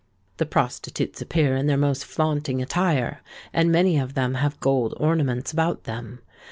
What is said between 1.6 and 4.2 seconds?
their most flaunting attire; and many of